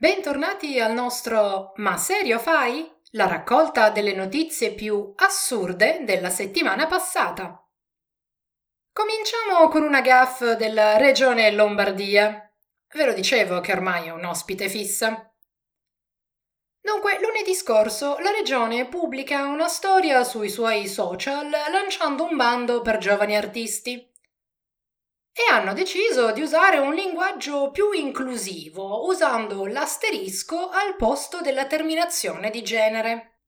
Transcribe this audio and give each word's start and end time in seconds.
Bentornati 0.00 0.80
al 0.80 0.94
nostro 0.94 1.74
Ma 1.76 1.98
serio 1.98 2.38
fai? 2.38 2.90
La 3.10 3.26
raccolta 3.26 3.90
delle 3.90 4.14
notizie 4.14 4.72
più 4.72 5.12
assurde 5.14 6.04
della 6.04 6.30
settimana 6.30 6.86
passata. 6.86 7.68
Cominciamo 8.94 9.68
con 9.68 9.82
una 9.82 10.00
gaff 10.00 10.42
della 10.52 10.96
regione 10.96 11.50
Lombardia. 11.50 12.50
Ve 12.94 13.04
lo 13.04 13.12
dicevo 13.12 13.60
che 13.60 13.72
ormai 13.72 14.06
è 14.06 14.10
un 14.10 14.24
ospite 14.24 14.70
fissa. 14.70 15.30
Dunque, 16.80 17.18
lunedì 17.20 17.54
scorso 17.54 18.16
la 18.20 18.30
regione 18.30 18.86
pubblica 18.86 19.48
una 19.48 19.68
storia 19.68 20.24
sui 20.24 20.48
suoi 20.48 20.88
social 20.88 21.50
lanciando 21.50 22.24
un 22.24 22.36
bando 22.36 22.80
per 22.80 22.96
giovani 22.96 23.36
artisti 23.36 24.09
e 25.40 25.50
hanno 25.50 25.72
deciso 25.72 26.32
di 26.32 26.42
usare 26.42 26.76
un 26.76 26.92
linguaggio 26.92 27.70
più 27.70 27.92
inclusivo, 27.92 29.06
usando 29.06 29.64
l'asterisco 29.64 30.68
al 30.68 30.96
posto 30.96 31.40
della 31.40 31.64
terminazione 31.64 32.50
di 32.50 32.62
genere. 32.62 33.38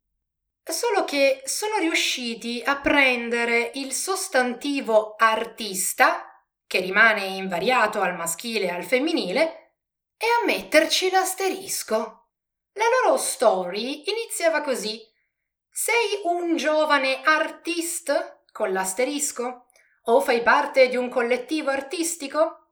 Solo 0.65 1.05
che 1.05 1.43
sono 1.45 1.77
riusciti 1.77 2.63
a 2.65 2.77
prendere 2.77 3.73
il 3.75 3.93
sostantivo 3.93 5.17
artista, 5.19 6.43
che 6.67 6.81
rimane 6.81 7.25
invariato 7.27 8.01
al 8.01 8.17
maschile 8.17 8.67
e 8.67 8.71
al 8.71 8.85
femminile, 8.85 9.75
e 10.17 10.27
a 10.41 10.47
metterci 10.47 11.11
l'asterisco. 11.11 12.29
La 12.73 12.85
loro 13.05 13.19
story 13.19 14.05
iniziava 14.09 14.63
così. 14.63 14.99
Sei 15.69 16.23
un 16.25 16.57
giovane 16.57 17.21
artist? 17.23 18.45
Con 18.51 18.73
l'asterisco? 18.73 19.67
O 20.07 20.21
fai 20.21 20.43
parte 20.43 20.89
di 20.89 20.97
un 20.97 21.09
collettivo 21.09 21.71
artistico? 21.71 22.71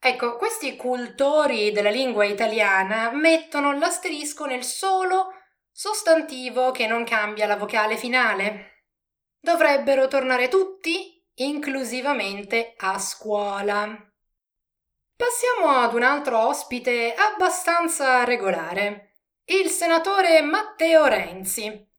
Ecco, 0.00 0.36
questi 0.36 0.74
cultori 0.74 1.70
della 1.70 1.90
lingua 1.90 2.24
italiana 2.24 3.12
mettono 3.12 3.72
l'asterisco 3.72 4.46
nel 4.46 4.64
solo 4.64 5.34
sostantivo 5.70 6.72
che 6.72 6.88
non 6.88 7.04
cambia 7.04 7.46
la 7.46 7.56
vocale 7.56 7.96
finale. 7.96 8.86
Dovrebbero 9.38 10.08
tornare 10.08 10.48
tutti 10.48 11.24
inclusivamente 11.34 12.74
a 12.76 12.98
scuola. 12.98 13.86
Passiamo 15.16 15.80
ad 15.80 15.94
un 15.94 16.02
altro 16.02 16.48
ospite 16.48 17.14
abbastanza 17.14 18.24
regolare, 18.24 19.18
il 19.44 19.68
senatore 19.68 20.42
Matteo 20.42 21.06
Renzi. 21.06 21.90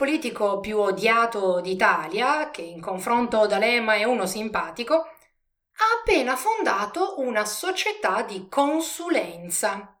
Politico 0.00 0.60
più 0.60 0.78
odiato 0.78 1.60
d'Italia, 1.60 2.50
che 2.50 2.62
in 2.62 2.80
confronto 2.80 3.40
ad 3.40 3.52
Alema 3.52 3.96
è 3.96 4.04
uno 4.04 4.24
simpatico, 4.24 4.94
ha 4.94 5.98
appena 6.00 6.36
fondato 6.36 7.20
una 7.20 7.44
società 7.44 8.22
di 8.22 8.48
consulenza. 8.48 10.00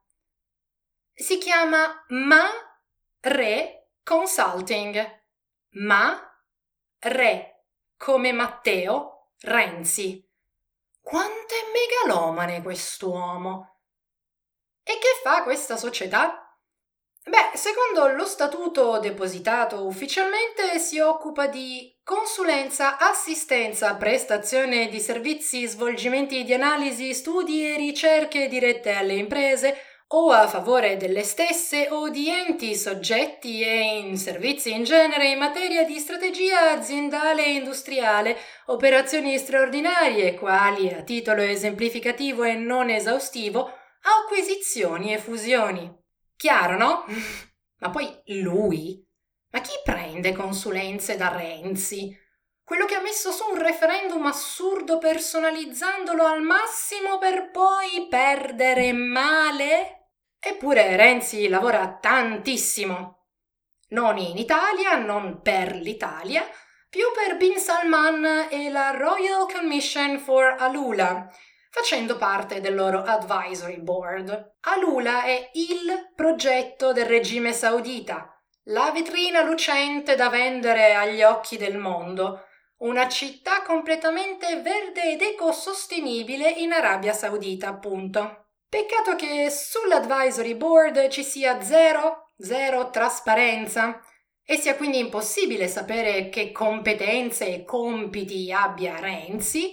Si 1.12 1.36
chiama 1.36 2.02
Ma 2.08 2.46
Re 3.20 3.90
Consulting. 4.02 5.22
Ma 5.72 6.18
Re 7.00 7.66
come 7.98 8.32
Matteo 8.32 9.32
Renzi. 9.40 10.26
Quanto 10.98 11.52
è 11.52 12.06
megalomane 12.06 12.62
quest'uomo! 12.62 13.80
E 14.82 14.92
che 14.92 15.20
fa 15.22 15.42
questa 15.42 15.76
società? 15.76 16.49
Beh, 17.22 17.50
secondo 17.54 18.08
lo 18.14 18.24
statuto 18.24 18.98
depositato 18.98 19.84
ufficialmente 19.84 20.78
si 20.78 20.98
occupa 21.00 21.46
di 21.46 21.94
consulenza, 22.02 22.98
assistenza, 22.98 23.94
prestazione 23.96 24.88
di 24.88 24.98
servizi, 24.98 25.66
svolgimenti 25.66 26.42
di 26.44 26.54
analisi, 26.54 27.12
studi 27.12 27.72
e 27.72 27.76
ricerche 27.76 28.48
dirette 28.48 28.92
alle 28.92 29.14
imprese 29.14 29.76
o 30.12 30.30
a 30.32 30.48
favore 30.48 30.96
delle 30.96 31.22
stesse 31.22 31.86
o 31.90 32.08
di 32.08 32.28
enti 32.28 32.74
soggetti 32.74 33.62
e 33.62 33.98
in 33.98 34.16
servizi 34.16 34.72
in 34.72 34.82
genere 34.82 35.28
in 35.28 35.38
materia 35.38 35.84
di 35.84 35.98
strategia 36.00 36.70
aziendale 36.72 37.44
e 37.44 37.52
industriale, 37.52 38.36
operazioni 38.66 39.38
straordinarie 39.38 40.34
quali, 40.34 40.88
a 40.88 41.02
titolo 41.02 41.42
esemplificativo 41.42 42.42
e 42.42 42.54
non 42.54 42.90
esaustivo, 42.90 43.70
acquisizioni 44.00 45.12
e 45.12 45.18
fusioni. 45.18 45.99
Chiaro, 46.40 46.78
no? 46.78 47.04
Ma 47.80 47.90
poi 47.90 48.18
lui? 48.40 49.06
Ma 49.50 49.60
chi 49.60 49.72
prende 49.84 50.32
consulenze 50.32 51.14
da 51.14 51.28
Renzi? 51.28 52.18
Quello 52.64 52.86
che 52.86 52.94
ha 52.94 53.02
messo 53.02 53.30
su 53.30 53.44
un 53.50 53.58
referendum 53.58 54.24
assurdo 54.24 54.96
personalizzandolo 54.96 56.24
al 56.24 56.40
massimo 56.40 57.18
per 57.18 57.50
poi 57.50 58.06
perdere 58.08 58.90
male? 58.94 60.12
Eppure 60.40 60.96
Renzi 60.96 61.46
lavora 61.46 61.98
tantissimo. 62.00 63.26
Non 63.88 64.16
in 64.16 64.38
Italia, 64.38 64.96
non 64.96 65.42
per 65.42 65.74
l'Italia, 65.74 66.42
più 66.88 67.04
per 67.14 67.36
Bin 67.36 67.58
Salman 67.58 68.46
e 68.48 68.70
la 68.70 68.92
Royal 68.92 69.46
Commission 69.46 70.18
for 70.18 70.56
Alula, 70.58 71.30
facendo 71.70 72.16
parte 72.16 72.60
del 72.60 72.74
loro 72.74 73.02
advisory 73.02 73.80
board. 73.80 74.56
Alula 74.62 75.22
è 75.22 75.50
il 75.54 76.12
progetto 76.14 76.92
del 76.92 77.06
regime 77.06 77.52
saudita, 77.52 78.30
la 78.64 78.90
vetrina 78.90 79.42
lucente 79.42 80.16
da 80.16 80.28
vendere 80.28 80.94
agli 80.94 81.22
occhi 81.22 81.56
del 81.56 81.78
mondo, 81.78 82.44
una 82.78 83.08
città 83.08 83.62
completamente 83.62 84.60
verde 84.60 85.12
ed 85.12 85.22
ecosostenibile 85.22 86.48
in 86.50 86.72
Arabia 86.72 87.12
Saudita, 87.12 87.68
appunto. 87.68 88.48
Peccato 88.68 89.16
che 89.16 89.50
sull'advisory 89.50 90.54
board 90.54 91.08
ci 91.08 91.22
sia 91.22 91.60
zero, 91.60 92.32
zero 92.38 92.90
trasparenza 92.90 94.00
e 94.44 94.56
sia 94.56 94.76
quindi 94.76 94.98
impossibile 94.98 95.68
sapere 95.68 96.28
che 96.28 96.52
competenze 96.52 97.46
e 97.52 97.64
compiti 97.64 98.52
abbia 98.52 98.98
Renzi 98.98 99.72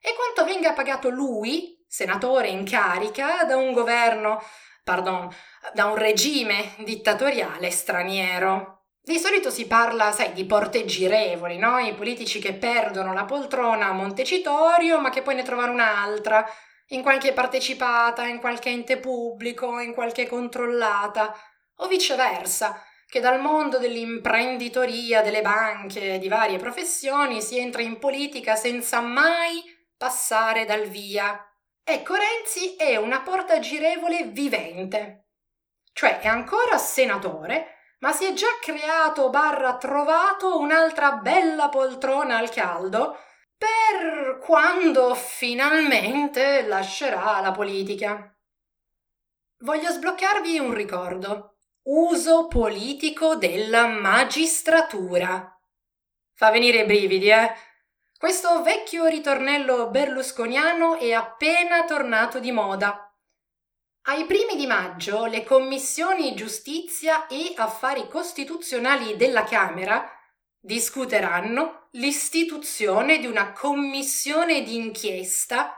e 0.00 0.14
quanto 0.14 0.50
venga 0.50 0.72
pagato 0.72 1.08
lui, 1.08 1.84
senatore 1.86 2.48
in 2.48 2.64
carica, 2.64 3.44
da 3.44 3.56
un 3.56 3.72
governo, 3.72 4.42
pardon, 4.84 5.28
da 5.72 5.86
un 5.86 5.96
regime 5.96 6.74
dittatoriale 6.78 7.70
straniero. 7.70 8.84
Di 9.00 9.18
solito 9.18 9.50
si 9.50 9.66
parla, 9.66 10.12
sai, 10.12 10.32
di 10.32 10.44
porte 10.44 10.84
girevoli, 10.84 11.56
no? 11.56 11.78
I 11.78 11.94
politici 11.94 12.40
che 12.40 12.52
perdono 12.54 13.14
la 13.14 13.24
poltrona 13.24 13.86
a 13.86 13.92
Montecitorio, 13.92 15.00
ma 15.00 15.08
che 15.08 15.22
poi 15.22 15.34
ne 15.34 15.42
trovano 15.42 15.72
un'altra, 15.72 16.46
in 16.88 17.02
qualche 17.02 17.32
partecipata, 17.32 18.26
in 18.26 18.38
qualche 18.38 18.68
ente 18.68 18.98
pubblico, 18.98 19.78
in 19.80 19.94
qualche 19.94 20.26
controllata, 20.26 21.34
o 21.76 21.86
viceversa, 21.86 22.82
che 23.08 23.20
dal 23.20 23.40
mondo 23.40 23.78
dell'imprenditoria, 23.78 25.22
delle 25.22 25.40
banche, 25.40 26.18
di 26.18 26.28
varie 26.28 26.58
professioni 26.58 27.40
si 27.40 27.58
entra 27.58 27.80
in 27.80 27.98
politica 27.98 28.56
senza 28.56 29.00
mai 29.00 29.62
passare 29.98 30.64
dal 30.64 30.86
via. 30.86 31.44
Ecco, 31.84 32.14
Renzi 32.14 32.76
è 32.76 32.96
una 32.96 33.20
porta 33.20 33.58
girevole 33.58 34.24
vivente. 34.24 35.26
Cioè 35.92 36.20
è 36.20 36.28
ancora 36.28 36.78
senatore, 36.78 37.96
ma 38.00 38.12
si 38.12 38.24
è 38.24 38.32
già 38.32 38.46
creato 38.60 39.28
barra 39.30 39.76
trovato 39.76 40.58
un'altra 40.58 41.12
bella 41.16 41.68
poltrona 41.68 42.38
al 42.38 42.50
caldo 42.50 43.18
per 43.58 44.38
quando 44.38 45.14
finalmente 45.16 46.62
lascerà 46.62 47.40
la 47.40 47.50
politica. 47.50 48.32
Voglio 49.62 49.90
sbloccarvi 49.90 50.58
un 50.60 50.72
ricordo. 50.72 51.56
Uso 51.88 52.46
politico 52.46 53.34
della 53.34 53.86
magistratura. 53.86 55.58
Fa 56.34 56.50
venire 56.50 56.82
i 56.82 56.84
brividi, 56.84 57.30
eh? 57.30 57.52
Questo 58.18 58.62
vecchio 58.62 59.06
ritornello 59.06 59.90
berlusconiano 59.90 60.98
è 60.98 61.12
appena 61.12 61.84
tornato 61.84 62.40
di 62.40 62.50
moda. 62.50 63.16
Ai 64.08 64.24
primi 64.24 64.56
di 64.56 64.66
maggio 64.66 65.26
le 65.26 65.44
commissioni 65.44 66.34
giustizia 66.34 67.28
e 67.28 67.52
affari 67.54 68.08
costituzionali 68.08 69.14
della 69.14 69.44
Camera 69.44 70.04
discuteranno 70.58 71.90
l'istituzione 71.92 73.20
di 73.20 73.26
una 73.26 73.52
commissione 73.52 74.62
d'inchiesta 74.62 75.76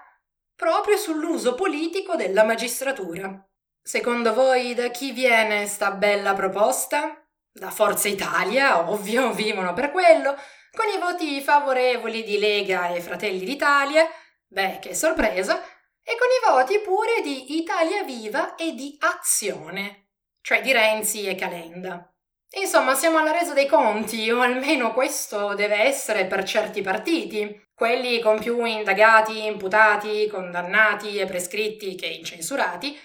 proprio 0.57 0.97
sull'uso 0.97 1.55
politico 1.55 2.17
della 2.17 2.45
magistratura. 2.45 3.47
Secondo 3.83 4.33
voi 4.33 4.73
da 4.73 4.89
chi 4.89 5.13
viene 5.13 5.67
sta 5.67 5.91
bella 5.91 6.33
proposta? 6.33 7.23
Da 7.53 7.71
Forza 7.71 8.09
Italia, 8.09 8.89
ovvio, 8.89 9.31
vivono 9.33 9.75
per 9.75 9.91
quello 9.91 10.35
con 10.73 10.87
i 10.89 10.99
voti 10.99 11.41
favorevoli 11.41 12.23
di 12.23 12.39
Lega 12.39 12.89
e 12.89 13.01
Fratelli 13.01 13.45
d'Italia, 13.45 14.09
beh, 14.47 14.79
che 14.81 14.95
sorpresa, 14.95 15.63
e 16.03 16.17
con 16.17 16.29
i 16.29 16.53
voti 16.53 16.79
pure 16.81 17.21
di 17.23 17.57
Italia 17.59 18.03
Viva 18.03 18.55
e 18.55 18.75
di 18.75 18.97
Azione, 19.01 20.09
cioè 20.41 20.61
di 20.61 20.73
Renzi 20.73 21.27
e 21.27 21.35
Calenda. 21.35 22.13
Insomma, 22.53 22.95
siamo 22.95 23.19
alla 23.19 23.31
resa 23.31 23.53
dei 23.53 23.67
conti, 23.67 24.29
o 24.31 24.41
almeno 24.41 24.93
questo 24.93 25.55
deve 25.55 25.77
essere 25.77 26.27
per 26.27 26.43
certi 26.43 26.83
partiti, 26.83 27.69
quelli 27.73 28.21
con 28.21 28.41
più 28.41 28.65
indagati, 28.65 29.47
imputati, 29.47 30.27
condannati 30.27 31.17
e 31.19 31.27
prescritti 31.27 31.95
che 31.95 32.07
incensurati, 32.07 32.99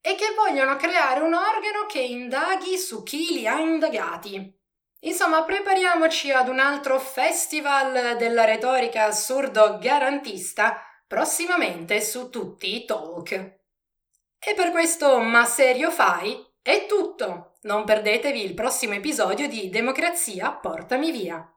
e 0.00 0.14
che 0.14 0.34
vogliono 0.36 0.76
creare 0.76 1.20
un 1.20 1.34
organo 1.34 1.86
che 1.88 2.00
indaghi 2.00 2.76
su 2.76 3.02
chi 3.02 3.32
li 3.32 3.46
ha 3.48 3.58
indagati. 3.58 4.62
Insomma, 5.04 5.44
prepariamoci 5.44 6.30
ad 6.30 6.48
un 6.48 6.58
altro 6.58 6.98
festival 6.98 8.16
della 8.16 8.44
retorica 8.44 9.04
assurdo 9.04 9.78
garantista 9.78 10.80
prossimamente 11.06 12.00
su 12.00 12.30
tutti 12.30 12.74
i 12.74 12.84
talk. 12.84 13.32
E 13.32 14.54
per 14.54 14.70
questo 14.70 15.20
Ma 15.20 15.44
serio 15.44 15.90
fai? 15.90 16.42
È 16.60 16.86
tutto! 16.86 17.58
Non 17.62 17.84
perdetevi 17.84 18.42
il 18.42 18.54
prossimo 18.54 18.94
episodio 18.94 19.46
di 19.48 19.68
Democrazia 19.68 20.52
Portami 20.52 21.12
Via. 21.12 21.53